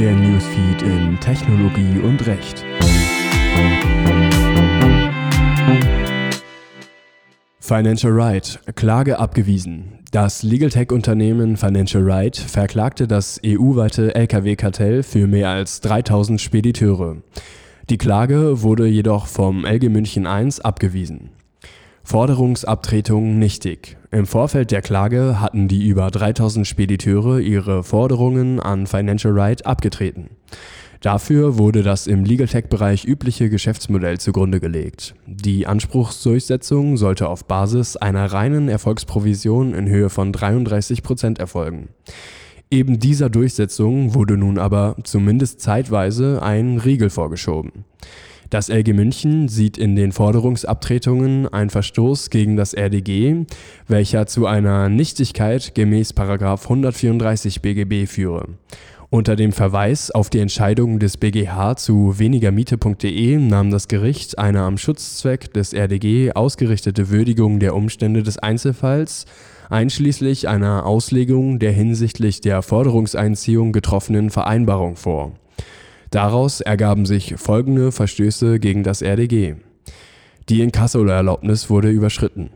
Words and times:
der 0.00 0.14
Newsfeed 0.14 0.80
in 0.80 1.20
Technologie 1.20 1.98
und 2.02 2.26
Recht. 2.26 2.64
Financial 7.60 8.10
Right, 8.10 8.60
Klage 8.76 9.18
abgewiesen. 9.18 9.98
Das 10.10 10.42
Legal 10.42 10.70
Tech-Unternehmen 10.70 11.58
Financial 11.58 12.02
Right 12.02 12.34
verklagte 12.34 13.06
das 13.06 13.42
EU-weite 13.44 14.14
Lkw-Kartell 14.14 15.02
für 15.02 15.26
mehr 15.26 15.50
als 15.50 15.82
3000 15.82 16.40
Spediteure. 16.40 17.18
Die 17.90 17.98
Klage 17.98 18.62
wurde 18.62 18.86
jedoch 18.86 19.26
vom 19.26 19.66
LG 19.66 19.90
München 19.90 20.24
I 20.24 20.48
abgewiesen. 20.62 21.28
Forderungsabtretung 22.04 23.38
nichtig. 23.38 23.98
Im 24.12 24.26
Vorfeld 24.26 24.72
der 24.72 24.82
Klage 24.82 25.40
hatten 25.40 25.68
die 25.68 25.86
über 25.86 26.10
3000 26.10 26.66
Spediteure 26.66 27.38
ihre 27.38 27.84
Forderungen 27.84 28.58
an 28.58 28.88
Financial 28.88 29.32
Right 29.32 29.64
abgetreten. 29.64 30.30
Dafür 31.00 31.58
wurde 31.58 31.84
das 31.84 32.08
im 32.08 32.24
Legal 32.24 32.48
Tech-Bereich 32.48 33.04
übliche 33.04 33.48
Geschäftsmodell 33.48 34.18
zugrunde 34.18 34.58
gelegt. 34.58 35.14
Die 35.26 35.68
Anspruchsdurchsetzung 35.68 36.96
sollte 36.96 37.28
auf 37.28 37.44
Basis 37.44 37.96
einer 37.96 38.32
reinen 38.32 38.68
Erfolgsprovision 38.68 39.74
in 39.74 39.88
Höhe 39.88 40.10
von 40.10 40.32
33 40.32 41.04
Prozent 41.04 41.38
erfolgen. 41.38 41.90
Eben 42.68 42.98
dieser 42.98 43.30
Durchsetzung 43.30 44.14
wurde 44.14 44.36
nun 44.36 44.58
aber 44.58 44.96
zumindest 45.04 45.60
zeitweise 45.60 46.42
ein 46.42 46.78
Riegel 46.78 47.10
vorgeschoben. 47.10 47.84
Das 48.50 48.68
LG 48.68 48.94
München 48.94 49.46
sieht 49.46 49.78
in 49.78 49.94
den 49.94 50.10
Forderungsabtretungen 50.10 51.46
einen 51.46 51.70
Verstoß 51.70 52.30
gegen 52.30 52.56
das 52.56 52.74
RDG, 52.74 53.46
welcher 53.86 54.26
zu 54.26 54.46
einer 54.46 54.88
Nichtigkeit 54.88 55.72
gemäß 55.76 56.12
134 56.18 57.62
BGB 57.62 58.08
führe. 58.08 58.48
Unter 59.08 59.36
dem 59.36 59.52
Verweis 59.52 60.10
auf 60.10 60.30
die 60.30 60.40
Entscheidung 60.40 60.98
des 60.98 61.16
BGH 61.16 61.76
zu 61.76 62.18
wenigermiete.de 62.18 63.38
nahm 63.38 63.70
das 63.70 63.86
Gericht 63.86 64.40
eine 64.40 64.62
am 64.62 64.78
Schutzzweck 64.78 65.52
des 65.52 65.72
RDG 65.72 66.32
ausgerichtete 66.32 67.08
Würdigung 67.08 67.60
der 67.60 67.76
Umstände 67.76 68.24
des 68.24 68.38
Einzelfalls, 68.38 69.26
einschließlich 69.68 70.48
einer 70.48 70.86
Auslegung 70.86 71.60
der 71.60 71.70
hinsichtlich 71.70 72.40
der 72.40 72.62
Forderungseinziehung 72.62 73.70
getroffenen 73.70 74.30
Vereinbarung 74.30 74.96
vor 74.96 75.39
Daraus 76.10 76.60
ergaben 76.60 77.06
sich 77.06 77.34
folgende 77.36 77.92
Verstöße 77.92 78.58
gegen 78.58 78.82
das 78.82 79.02
RDG. 79.02 79.54
Die 80.48 80.62
Inkassoerlaubnis 80.62 81.70
wurde 81.70 81.90
überschritten. 81.90 82.50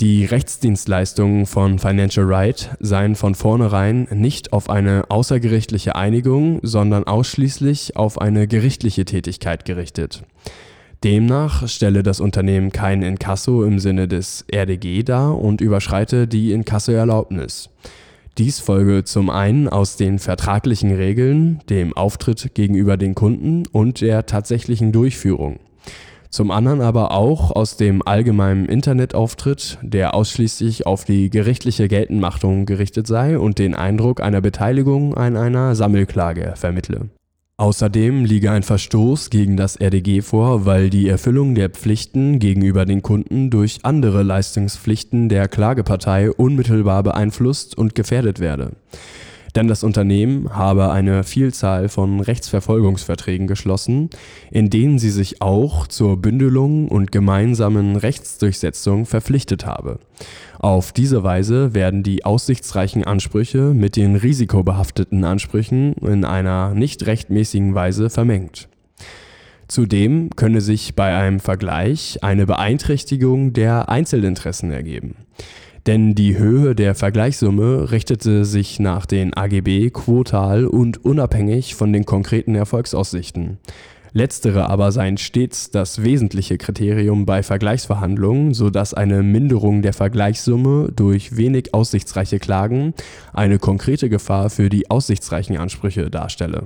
Die 0.00 0.24
Rechtsdienstleistungen 0.24 1.44
von 1.44 1.78
Financial 1.78 2.26
Right 2.26 2.70
seien 2.80 3.16
von 3.16 3.34
vornherein 3.34 4.08
nicht 4.10 4.52
auf 4.52 4.70
eine 4.70 5.04
außergerichtliche 5.10 5.94
Einigung, 5.94 6.58
sondern 6.62 7.04
ausschließlich 7.04 7.96
auf 7.96 8.18
eine 8.18 8.46
gerichtliche 8.46 9.04
Tätigkeit 9.04 9.64
gerichtet. 9.66 10.22
Demnach 11.04 11.68
stelle 11.68 12.02
das 12.02 12.20
Unternehmen 12.20 12.72
kein 12.72 13.02
Inkasso 13.02 13.62
im 13.64 13.78
Sinne 13.78 14.08
des 14.08 14.44
RDG 14.52 15.02
dar 15.02 15.38
und 15.38 15.60
überschreite 15.60 16.26
die 16.26 16.52
Inkassoerlaubnis. 16.52 17.70
Dies 18.38 18.60
folge 18.60 19.04
zum 19.04 19.28
einen 19.28 19.68
aus 19.68 19.96
den 19.96 20.18
vertraglichen 20.18 20.94
Regeln, 20.94 21.60
dem 21.68 21.96
Auftritt 21.96 22.54
gegenüber 22.54 22.96
den 22.96 23.14
Kunden 23.14 23.66
und 23.66 24.00
der 24.00 24.26
tatsächlichen 24.26 24.92
Durchführung. 24.92 25.58
Zum 26.30 26.52
anderen 26.52 26.80
aber 26.80 27.10
auch 27.10 27.50
aus 27.50 27.76
dem 27.76 28.06
allgemeinen 28.06 28.66
Internetauftritt, 28.66 29.78
der 29.82 30.14
ausschließlich 30.14 30.86
auf 30.86 31.04
die 31.04 31.28
gerichtliche 31.28 31.88
Geltendmachtung 31.88 32.66
gerichtet 32.66 33.08
sei 33.08 33.36
und 33.36 33.58
den 33.58 33.74
Eindruck 33.74 34.20
einer 34.20 34.40
Beteiligung 34.40 35.14
an 35.14 35.36
einer 35.36 35.74
Sammelklage 35.74 36.54
vermittle 36.56 37.10
Außerdem 37.60 38.24
liege 38.24 38.50
ein 38.52 38.62
Verstoß 38.62 39.28
gegen 39.28 39.58
das 39.58 39.78
RDG 39.78 40.22
vor, 40.22 40.64
weil 40.64 40.88
die 40.88 41.06
Erfüllung 41.10 41.54
der 41.54 41.68
Pflichten 41.68 42.38
gegenüber 42.38 42.86
den 42.86 43.02
Kunden 43.02 43.50
durch 43.50 43.80
andere 43.82 44.22
Leistungspflichten 44.22 45.28
der 45.28 45.46
Klagepartei 45.46 46.30
unmittelbar 46.30 47.02
beeinflusst 47.02 47.76
und 47.76 47.94
gefährdet 47.94 48.40
werde 48.40 48.70
denn 49.52 49.68
das 49.68 49.82
Unternehmen 49.82 50.54
habe 50.54 50.90
eine 50.90 51.24
Vielzahl 51.24 51.88
von 51.88 52.20
Rechtsverfolgungsverträgen 52.20 53.46
geschlossen, 53.46 54.10
in 54.50 54.70
denen 54.70 54.98
sie 54.98 55.10
sich 55.10 55.42
auch 55.42 55.86
zur 55.86 56.16
Bündelung 56.16 56.88
und 56.88 57.12
gemeinsamen 57.12 57.96
Rechtsdurchsetzung 57.96 59.06
verpflichtet 59.06 59.66
habe. 59.66 59.98
Auf 60.58 60.92
diese 60.92 61.22
Weise 61.22 61.74
werden 61.74 62.02
die 62.02 62.24
aussichtsreichen 62.24 63.04
Ansprüche 63.04 63.72
mit 63.74 63.96
den 63.96 64.16
risikobehafteten 64.16 65.24
Ansprüchen 65.24 65.94
in 65.94 66.24
einer 66.24 66.74
nicht 66.74 67.06
rechtmäßigen 67.06 67.74
Weise 67.74 68.10
vermengt. 68.10 68.68
Zudem 69.68 70.30
könne 70.34 70.60
sich 70.60 70.96
bei 70.96 71.16
einem 71.16 71.38
Vergleich 71.38 72.18
eine 72.22 72.44
Beeinträchtigung 72.44 73.52
der 73.52 73.88
Einzelinteressen 73.88 74.72
ergeben 74.72 75.14
denn 75.86 76.14
die 76.14 76.36
Höhe 76.36 76.74
der 76.74 76.94
Vergleichssumme 76.94 77.90
richtete 77.90 78.44
sich 78.44 78.80
nach 78.80 79.06
den 79.06 79.34
AGB 79.34 79.90
quotal 79.90 80.66
und 80.66 81.04
unabhängig 81.04 81.74
von 81.74 81.92
den 81.92 82.04
konkreten 82.04 82.54
Erfolgsaussichten. 82.54 83.58
Letztere 84.12 84.68
aber 84.68 84.90
seien 84.90 85.18
stets 85.18 85.70
das 85.70 86.02
wesentliche 86.02 86.58
Kriterium 86.58 87.26
bei 87.26 87.42
Vergleichsverhandlungen, 87.42 88.54
so 88.54 88.68
dass 88.68 88.92
eine 88.92 89.22
Minderung 89.22 89.82
der 89.82 89.92
Vergleichssumme 89.92 90.90
durch 90.94 91.36
wenig 91.36 91.74
aussichtsreiche 91.74 92.40
Klagen 92.40 92.94
eine 93.32 93.58
konkrete 93.58 94.08
Gefahr 94.08 94.50
für 94.50 94.68
die 94.68 94.90
aussichtsreichen 94.90 95.56
Ansprüche 95.56 96.10
darstelle. 96.10 96.64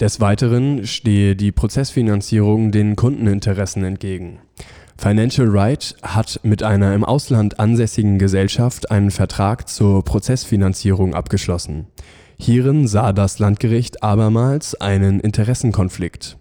Des 0.00 0.20
Weiteren 0.20 0.84
stehe 0.86 1.36
die 1.36 1.52
Prozessfinanzierung 1.52 2.72
den 2.72 2.96
Kundeninteressen 2.96 3.84
entgegen 3.84 4.40
Financial 4.96 5.48
Right 5.48 5.96
hat 6.02 6.40
mit 6.42 6.62
einer 6.62 6.94
im 6.94 7.04
Ausland 7.04 7.60
ansässigen 7.60 8.18
Gesellschaft 8.18 8.90
einen 8.90 9.10
Vertrag 9.10 9.68
zur 9.68 10.04
Prozessfinanzierung 10.04 11.14
abgeschlossen. 11.14 11.86
Hierin 12.38 12.86
sah 12.86 13.12
das 13.12 13.38
Landgericht 13.38 14.02
abermals 14.02 14.74
einen 14.80 15.20
Interessenkonflikt. 15.20 16.36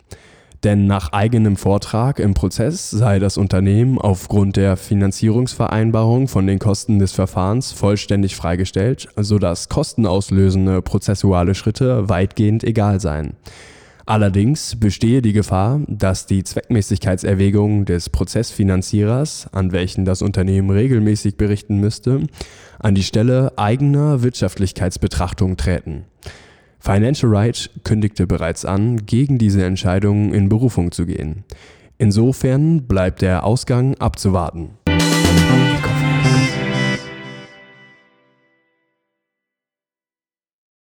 Denn 0.64 0.88
nach 0.88 1.12
eigenem 1.12 1.58
Vortrag 1.58 2.20
im 2.20 2.34
Prozess 2.34 2.90
sei 2.90 3.20
das 3.20 3.38
Unternehmen 3.38 3.98
aufgrund 3.98 4.56
der 4.56 4.78
Finanzierungsvereinbarung 4.78 6.30
von 6.30 6.48
den 6.48 6.60
Kosten 6.60 7.00
des 7.00 7.12
Verfahrens 7.12 7.74
vollständig 7.74 8.38
freigestellt, 8.38 9.10
sodass 9.18 9.68
kostenauslösende 9.68 10.82
prozessuale 10.82 11.54
Schritte 11.54 12.08
weitgehend 12.08 12.64
egal 12.64 13.02
seien. 13.02 13.36
Allerdings 14.06 14.76
bestehe 14.76 15.22
die 15.22 15.32
Gefahr, 15.32 15.80
dass 15.88 16.26
die 16.26 16.44
Zweckmäßigkeitserwägungen 16.44 17.86
des 17.86 18.10
Prozessfinanzierers, 18.10 19.48
an 19.54 19.72
welchen 19.72 20.04
das 20.04 20.22
Unternehmen 20.22 20.70
regelmäßig 20.70 21.38
berichten 21.38 21.80
müsste, 21.80 22.28
an 22.80 22.96
die 22.96 23.04
Stelle 23.04 23.54
eigener 23.58 24.22
Wirtschaftlichkeitsbetrachtungen 24.22 25.56
träten. 25.56 26.04
Financial 26.80 27.34
Right 27.34 27.70
kündigte 27.86 28.28
bereits 28.28 28.66
an, 28.66 29.06
gegen 29.06 29.38
diese 29.38 29.64
Entscheidung 29.64 30.34
in 30.34 30.50
Berufung 30.50 30.92
zu 30.92 31.06
gehen. 31.06 31.46
Insofern 31.98 32.84
bleibt 32.84 33.22
der 33.22 33.46
Ausgang 33.46 33.96
abzuwarten. 34.00 34.72